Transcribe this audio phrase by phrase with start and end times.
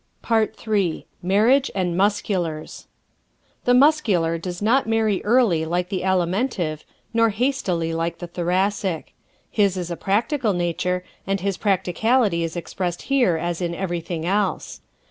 [0.23, 2.87] Part Three MARRIAGE AND MUSCULARS¶
[3.65, 9.13] The Muscular does not marry early like the Alimentive nor hastily like the Thoracic.
[9.51, 14.81] His is a practical nature and his practicality is expressed here as in everything else.